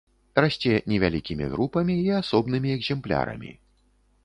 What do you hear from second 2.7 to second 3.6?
экземплярамі.